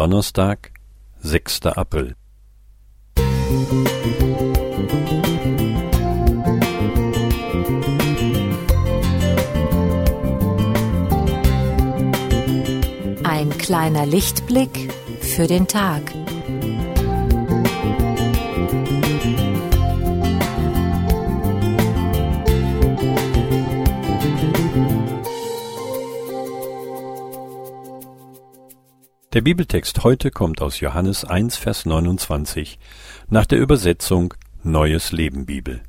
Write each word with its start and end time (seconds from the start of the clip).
Donnerstag, 0.00 0.72
6. 1.20 1.66
April. 1.66 2.16
Ein 13.24 13.50
kleiner 13.58 14.06
Lichtblick 14.06 14.90
für 15.20 15.46
den 15.46 15.68
Tag. 15.68 16.00
Der 29.32 29.42
Bibeltext 29.42 30.02
heute 30.02 30.32
kommt 30.32 30.60
aus 30.60 30.80
Johannes 30.80 31.24
1, 31.24 31.56
Vers 31.56 31.86
29 31.86 32.80
nach 33.28 33.46
der 33.46 33.60
Übersetzung 33.60 34.34
Neues 34.64 35.12
Leben 35.12 35.46
Bibel. 35.46 35.82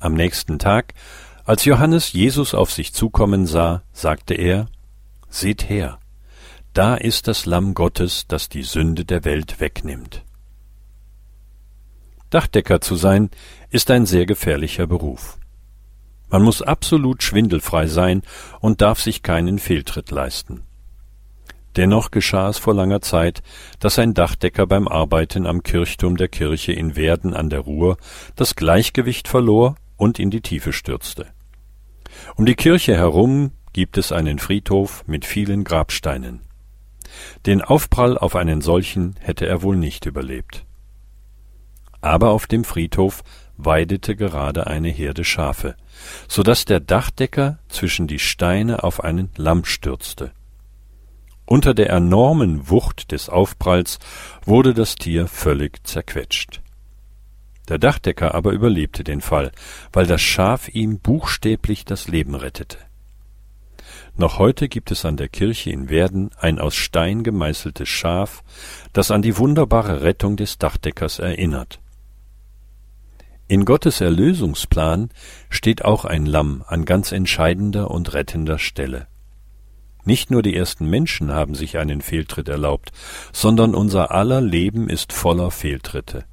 Am 0.00 0.14
nächsten 0.14 0.58
Tag, 0.58 0.94
als 1.44 1.64
Johannes 1.64 2.12
Jesus 2.12 2.54
auf 2.54 2.72
sich 2.72 2.92
zukommen 2.92 3.46
sah, 3.46 3.84
sagte 3.92 4.34
er, 4.34 4.66
Seht 5.28 5.68
her, 5.68 6.00
da 6.72 6.96
ist 6.96 7.28
das 7.28 7.46
Lamm 7.46 7.72
Gottes, 7.72 8.26
das 8.26 8.48
die 8.48 8.64
Sünde 8.64 9.04
der 9.04 9.24
Welt 9.24 9.60
wegnimmt. 9.60 10.24
Dachdecker 12.30 12.80
zu 12.80 12.96
sein, 12.96 13.30
ist 13.70 13.92
ein 13.92 14.06
sehr 14.06 14.26
gefährlicher 14.26 14.88
Beruf. 14.88 15.38
Man 16.30 16.42
muss 16.42 16.62
absolut 16.62 17.22
schwindelfrei 17.22 17.86
sein 17.86 18.22
und 18.58 18.80
darf 18.80 19.00
sich 19.00 19.22
keinen 19.22 19.60
Fehltritt 19.60 20.10
leisten. 20.10 20.64
Dennoch 21.76 22.10
geschah 22.10 22.48
es 22.48 22.58
vor 22.58 22.74
langer 22.74 23.00
Zeit, 23.00 23.42
dass 23.80 23.98
ein 23.98 24.14
Dachdecker 24.14 24.66
beim 24.66 24.86
Arbeiten 24.88 25.46
am 25.46 25.62
Kirchturm 25.62 26.16
der 26.16 26.28
Kirche 26.28 26.72
in 26.72 26.96
Werden 26.96 27.34
an 27.34 27.48
der 27.48 27.60
Ruhr 27.60 27.96
das 28.36 28.56
Gleichgewicht 28.56 29.28
verlor 29.28 29.76
und 29.96 30.18
in 30.18 30.30
die 30.30 30.42
Tiefe 30.42 30.72
stürzte. 30.72 31.26
Um 32.36 32.44
die 32.44 32.56
Kirche 32.56 32.96
herum 32.96 33.52
gibt 33.72 33.96
es 33.96 34.12
einen 34.12 34.38
Friedhof 34.38 35.04
mit 35.06 35.24
vielen 35.24 35.64
Grabsteinen. 35.64 36.40
Den 37.46 37.62
Aufprall 37.62 38.18
auf 38.18 38.36
einen 38.36 38.60
solchen 38.60 39.16
hätte 39.20 39.46
er 39.46 39.62
wohl 39.62 39.76
nicht 39.76 40.06
überlebt. 40.06 40.64
Aber 42.00 42.30
auf 42.30 42.46
dem 42.46 42.64
Friedhof 42.64 43.22
weidete 43.56 44.16
gerade 44.16 44.66
eine 44.66 44.88
Herde 44.88 45.24
Schafe, 45.24 45.76
so 46.28 46.42
dass 46.42 46.64
der 46.64 46.80
Dachdecker 46.80 47.58
zwischen 47.68 48.06
die 48.06 48.18
Steine 48.18 48.82
auf 48.82 49.02
einen 49.04 49.30
Lamm 49.36 49.64
stürzte. 49.64 50.32
Unter 51.52 51.74
der 51.74 51.90
enormen 51.90 52.70
Wucht 52.70 53.12
des 53.12 53.28
Aufpralls 53.28 53.98
wurde 54.46 54.72
das 54.72 54.94
Tier 54.94 55.26
völlig 55.26 55.86
zerquetscht. 55.86 56.62
Der 57.68 57.76
Dachdecker 57.76 58.34
aber 58.34 58.52
überlebte 58.52 59.04
den 59.04 59.20
Fall, 59.20 59.52
weil 59.92 60.06
das 60.06 60.22
Schaf 60.22 60.70
ihm 60.70 60.98
buchstäblich 60.98 61.84
das 61.84 62.08
Leben 62.08 62.36
rettete. 62.36 62.78
Noch 64.16 64.38
heute 64.38 64.70
gibt 64.70 64.90
es 64.92 65.04
an 65.04 65.18
der 65.18 65.28
Kirche 65.28 65.68
in 65.68 65.90
Werden 65.90 66.30
ein 66.38 66.58
aus 66.58 66.74
Stein 66.74 67.22
gemeißeltes 67.22 67.86
Schaf, 67.86 68.42
das 68.94 69.10
an 69.10 69.20
die 69.20 69.36
wunderbare 69.36 70.00
Rettung 70.00 70.38
des 70.38 70.56
Dachdeckers 70.56 71.18
erinnert. 71.18 71.80
In 73.46 73.66
Gottes 73.66 74.00
Erlösungsplan 74.00 75.10
steht 75.50 75.84
auch 75.84 76.06
ein 76.06 76.24
Lamm 76.24 76.64
an 76.66 76.86
ganz 76.86 77.12
entscheidender 77.12 77.90
und 77.90 78.14
rettender 78.14 78.58
Stelle. 78.58 79.06
Nicht 80.04 80.30
nur 80.30 80.42
die 80.42 80.56
ersten 80.56 80.86
Menschen 80.86 81.32
haben 81.32 81.54
sich 81.54 81.78
einen 81.78 82.00
Fehltritt 82.00 82.48
erlaubt, 82.48 82.90
sondern 83.32 83.74
unser 83.74 84.10
aller 84.10 84.40
Leben 84.40 84.88
ist 84.88 85.12
voller 85.12 85.50
Fehltritte. 85.50 86.24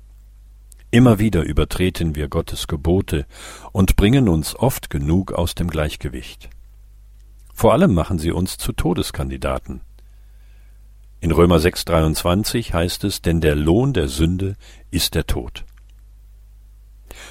Immer 0.91 1.19
wieder 1.19 1.43
übertreten 1.43 2.15
wir 2.15 2.29
Gottes 2.29 2.67
Gebote 2.67 3.27
und 3.71 3.95
bringen 3.95 4.27
uns 4.27 4.55
oft 4.55 4.89
genug 4.89 5.33
aus 5.33 5.53
dem 5.53 5.69
Gleichgewicht. 5.69 6.49
Vor 7.53 7.73
allem 7.73 7.93
machen 7.93 8.17
sie 8.17 8.31
uns 8.31 8.57
zu 8.57 8.73
Todeskandidaten. 8.73 9.81
In 11.21 11.31
Römer 11.31 11.57
6,23 11.57 12.73
heißt 12.73 13.03
es, 13.03 13.21
denn 13.21 13.41
der 13.41 13.55
Lohn 13.55 13.93
der 13.93 14.07
Sünde 14.07 14.55
ist 14.89 15.13
der 15.13 15.27
Tod. 15.27 15.65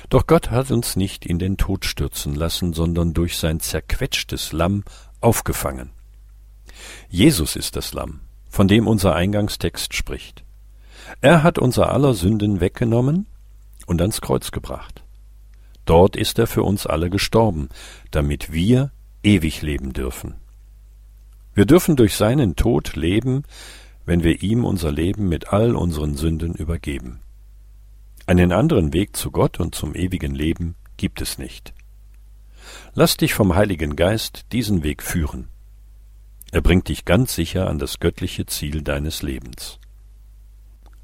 Doch 0.08 0.26
Gott 0.26 0.50
hat 0.50 0.70
uns 0.70 0.94
nicht 0.94 1.26
in 1.26 1.38
den 1.38 1.56
Tod 1.56 1.84
stürzen 1.84 2.34
lassen, 2.34 2.74
sondern 2.74 3.12
durch 3.14 3.38
sein 3.38 3.58
zerquetschtes 3.58 4.52
Lamm 4.52 4.84
aufgefangen. 5.20 5.90
Jesus 7.08 7.56
ist 7.56 7.76
das 7.76 7.92
Lamm, 7.92 8.20
von 8.48 8.68
dem 8.68 8.86
unser 8.86 9.14
Eingangstext 9.14 9.94
spricht. 9.94 10.44
Er 11.20 11.42
hat 11.42 11.58
unser 11.58 11.92
aller 11.92 12.14
Sünden 12.14 12.60
weggenommen 12.60 13.26
und 13.86 14.00
ans 14.00 14.20
Kreuz 14.20 14.50
gebracht. 14.50 15.04
Dort 15.84 16.16
ist 16.16 16.38
er 16.38 16.46
für 16.46 16.62
uns 16.62 16.86
alle 16.86 17.08
gestorben, 17.08 17.70
damit 18.10 18.52
wir 18.52 18.92
ewig 19.22 19.62
leben 19.62 19.92
dürfen. 19.92 20.34
Wir 21.54 21.64
dürfen 21.64 21.96
durch 21.96 22.14
seinen 22.14 22.56
Tod 22.56 22.94
leben, 22.94 23.42
wenn 24.04 24.22
wir 24.22 24.42
ihm 24.42 24.64
unser 24.64 24.92
Leben 24.92 25.28
mit 25.28 25.52
all 25.52 25.74
unseren 25.74 26.14
Sünden 26.14 26.54
übergeben. 26.54 27.20
Einen 28.26 28.52
anderen 28.52 28.92
Weg 28.92 29.16
zu 29.16 29.30
Gott 29.30 29.58
und 29.58 29.74
zum 29.74 29.94
ewigen 29.94 30.34
Leben 30.34 30.76
gibt 30.98 31.22
es 31.22 31.38
nicht. 31.38 31.72
Lass 32.94 33.16
dich 33.16 33.32
vom 33.32 33.54
Heiligen 33.54 33.96
Geist 33.96 34.46
diesen 34.52 34.82
Weg 34.82 35.02
führen. 35.02 35.48
Er 36.50 36.62
bringt 36.62 36.88
dich 36.88 37.04
ganz 37.04 37.34
sicher 37.34 37.68
an 37.68 37.78
das 37.78 37.98
göttliche 37.98 38.46
Ziel 38.46 38.82
deines 38.82 39.22
Lebens. 39.22 39.78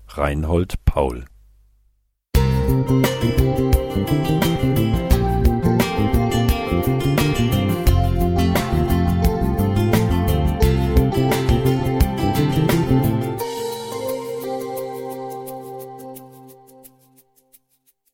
Reinhold 0.09 0.85
Paul 0.85 1.27
Musik 2.37 3.34